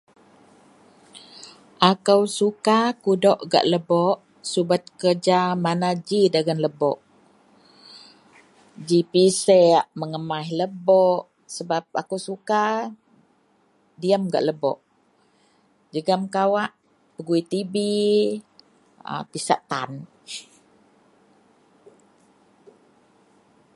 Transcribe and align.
Akou 1.91 2.21
suka 2.39 2.77
kudok 3.03 3.39
gak 3.51 3.65
lebok, 3.71 4.15
subet 4.51 4.83
kerja 5.01 5.39
mana 5.63 5.89
ji 6.07 6.21
dagen 6.35 6.59
lebok, 6.65 6.97
ji 8.87 8.99
piseak, 9.11 9.85
mengemaih 9.99 10.49
lebok, 14.49 14.81
jegem 15.93 16.23
kawak 16.35 16.71
pegui 17.15 17.41
tv 17.51 17.73
a 19.11 19.13
pisak 19.31 19.61
tan 19.69 19.91